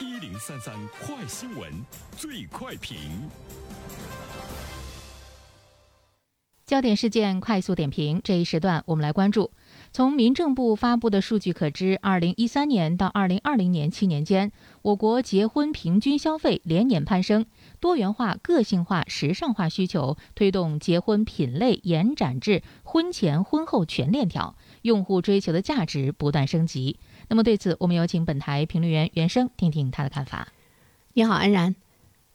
[0.00, 1.68] 一零三三快新闻，
[2.16, 2.96] 最快评。
[6.64, 9.50] 焦点事件快速点评，这一时段我们来关注。
[9.90, 14.52] 从民政部发布的数据可知，二零一三年到二零二零年七年间，
[14.82, 17.46] 我国结婚平均消费连年攀升，
[17.80, 27.00] 多元化、个性化、时尚化需求推动结婚品类延展至婚前婚后全链条，用户追求的价值不断升级。
[27.28, 30.48] 那么对此，我们有请本台评论员袁生听听他的看法。
[31.12, 31.74] 你好，安然。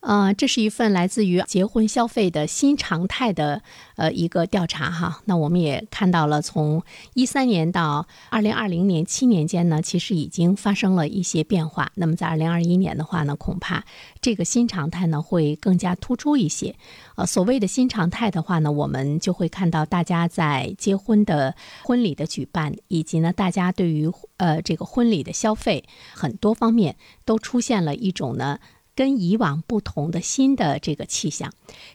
[0.00, 3.62] 呃，这是一份来自于结婚消费的新常态的
[3.96, 5.20] 呃一个调查哈。
[5.26, 6.82] 那我们也看到了，从
[7.12, 11.92] 一三年到二零二零年七年间呢，其实已经发生了一些变化。
[11.96, 13.84] 那么在二零二一年的话呢，恐怕
[14.22, 16.74] 这个新常态呢会更加突出一些。
[17.16, 28.58] 呃，所谓的新常态的话呢，我们就会看到大家在结婚的婚礼的举办，以及呢大家对于呃这个婚礼的消费很多方面都出现了一种呢。
[29.00, 31.50] 跟以往不同的新的这个气象，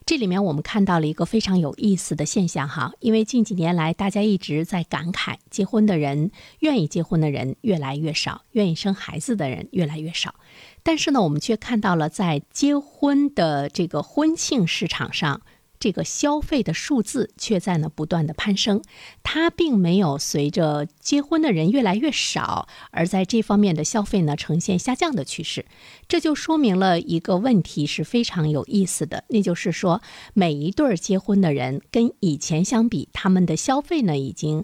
[0.08, 6.32] 这里面我们看到了一个非常有意思的现象哈，因为近几年来大家一直在感慨，结婚的人
[6.62, 10.34] 愿意结婚的人越来越少，愿意生孩子的人越来越少，
[10.82, 15.42] 但是呢，我们却看到了在结婚的这个婚庆市场上。
[15.80, 18.82] 这个消费的数字却在呢不断的攀升，
[19.24, 25.66] 它并没有随着结婚的人越来越少，而在这方面的消费呢呈现下降的趋势。
[26.08, 30.02] 这就说明了一个问题是非常有意思的，那就是说
[30.34, 34.64] 每一对儿结婚的人跟以前相比，他们的消费呢已经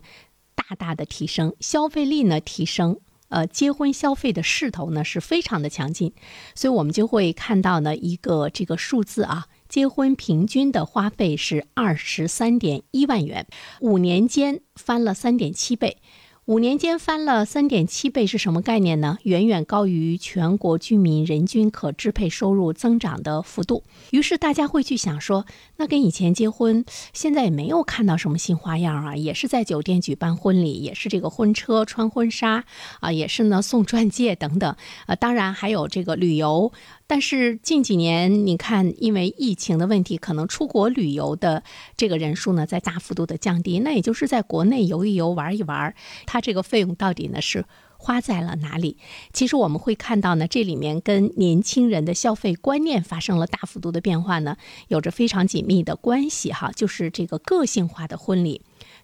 [0.56, 6.14] 大大的提升，消费力呢提升，呃，结婚消费的势头呢是非常的强劲，
[6.56, 9.48] 所以我们就会看到呢一个这个数字啊。
[9.72, 13.48] 结婚平均的花费是二十三点一万元，
[13.80, 16.00] 五年间翻了三点七倍。
[16.48, 19.20] 五年间翻了三点七倍是什么概念呢？
[19.24, 23.84] 远远高于全国居民人均可支配收入增长的幅度。
[24.10, 25.46] 于是大家会去想说，
[25.78, 26.84] 那跟以前结婚，
[27.14, 32.66] 现在也没有看到什么新花样啊，也是在酒店举办婚礼，也是这个婚车穿婚纱
[33.02, 34.76] 啊，也是呢送钻戒等等。
[35.06, 36.74] 呃，当然还有这个旅游。
[37.06, 41.62] 但是近几年，你看，因为疫情的问题，可能出国旅游的
[41.98, 43.80] 这个人数呢，在大幅度的降低。
[43.80, 45.94] 那也就是在国内游一游、玩一玩，
[46.32, 47.66] 它这个费用到底呢是
[47.98, 48.96] 花在了哪里？
[49.34, 54.56] 其实我们会看到呢，这里面跟年轻人的消费观念发生了大幅度的变化呢，
[54.88, 56.72] 有着非常紧密的关系哈。
[56.74, 58.62] 就是这个个性化的婚礼。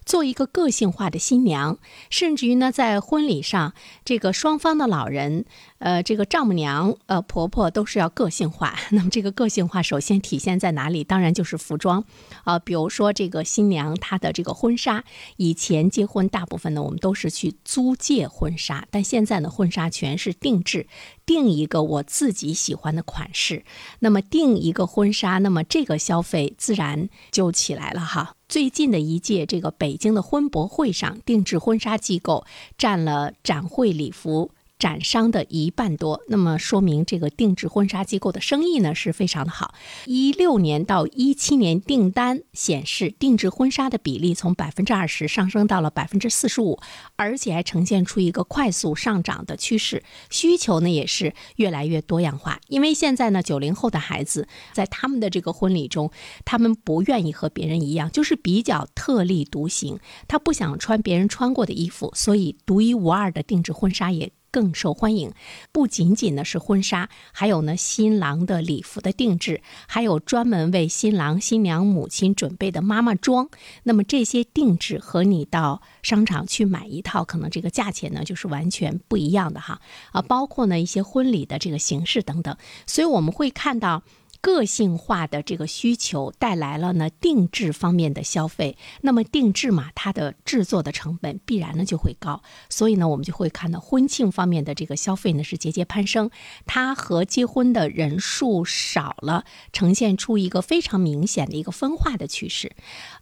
[0.08, 1.76] 做一个个性化的新娘，
[2.08, 3.74] 甚至于呢，在婚礼上，
[4.06, 5.44] 这个双方的老人，
[5.80, 8.74] 呃，这个丈母娘，呃，婆婆都是要个性化。
[8.90, 11.04] 那么这个个性化首先体现在哪里？
[11.04, 12.02] 当然就是服装，
[12.44, 15.04] 啊，比如说这个新娘她的这个婚纱，
[15.36, 20.86] 以前结婚大部分呢我们都是去租借婚纱，但现在呢婚纱全是定制，
[21.26, 23.62] 定一个我自己喜欢的款式，
[23.98, 28.36] 那么定一个婚纱，那么这个消费自然就起来了哈。
[28.48, 32.46] 最近的一届这个北京的婚博会上，定制婚纱机构
[32.78, 34.50] 占了展会礼服。
[34.78, 39.74] 展商的一半多，那么说明这个定制婚纱机构的生意呢是非常的好。
[40.06, 46.78] 一六年到一七年订单显示，定制婚纱的比例从百分之二十上升到了百分之四十五，
[47.16, 50.02] 而且还呈现出一个快速上涨的趋势。
[50.30, 56.10] 需求呢也是越来越多样化，因为现在呢九零后的孩子在他们的这个婚礼中，
[56.44, 64.30] 他们不愿意和别人一样，就是比较特立独行，他不想穿别人穿过的衣服，所以独一无二的定制婚纱也。
[64.50, 65.32] 更受欢迎，
[65.72, 73.48] 不仅仅呢是婚纱，还有呢新郎的礼服的定制，还有专门为新郎新娘母亲准备的妈妈装。
[73.82, 79.80] 那么这些定制和你到商场去买一套，可能这个价钱呢就是完全不一样的哈
[80.12, 82.56] 啊，包括呢一些婚礼的这个形式等等，
[82.86, 84.02] 所以我们会看到。
[84.40, 92.40] 个性化的这个需求带来了呢定制方面的消费，那么定制嘛，它的制作的成本必然呢就会高，
[92.70, 96.30] 所以呢我们就会看到婚庆方面的这个消费呢是节节攀升，
[96.66, 102.70] 它和结婚的人数少了，呈现出一个非常明显的一个分化的趋势。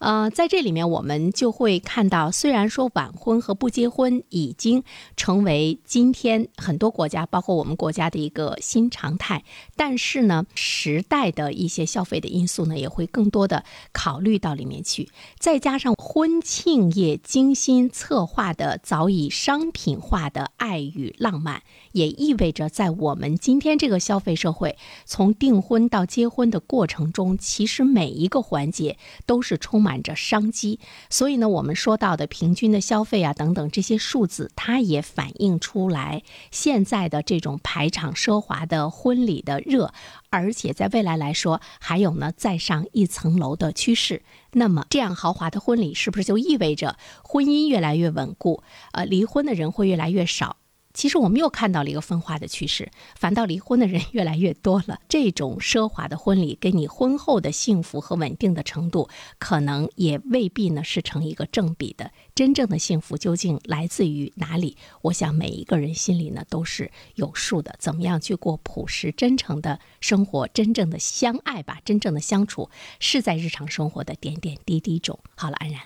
[0.01, 4.85] 呃，在这里面我们就会看到，虽然说晚婚和不结婚已经
[5.17, 9.43] 成为今天很多国家，包括我们国家的一个新常态，
[9.77, 11.06] 但是呢时。
[11.09, 15.09] 代的一些消费的因素呢，也会更多的考虑到里面去。
[15.39, 21.63] 再加上婚庆业精心策划的、早已商品化的爱与浪漫，
[21.97, 24.77] 也意味着在我们今天这个消费社会，
[25.07, 30.79] 从订婚到结婚的过程中，其实每一个环节都是充满着商机。
[31.09, 39.95] 所以呢，我们说到的平均的消费啊等等这些数字，它也反映出来现在的这种排场奢华的婚礼的热，
[40.29, 44.23] 而且在未来来说，还有呢再上一层楼的趋势。
[44.53, 48.63] 那么，这样豪华的婚礼是不是就意味着婚姻越来越稳固？
[48.93, 50.59] 呃，离婚的人会越来越少？
[50.97, 54.99] 其实我们又看到了一个分化的趋势，反倒离婚的人越来越多了。
[55.11, 62.11] 这种奢华的婚礼，跟你婚后的幸福和稳定的程度，可能也未必呢是成一个正比的。
[62.35, 64.79] 真正的幸福究竟来自于哪里？
[65.03, 67.77] 我想每一个人心里呢都是有数的。
[67.79, 72.71] 怎么样去过朴实真诚的生活，真正的相爱吧，真正的相处，
[73.01, 75.19] 是在日常生活的点点滴滴中。
[75.35, 75.83] 好了，安然，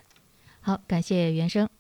[0.61, 1.71] 好，感谢原生。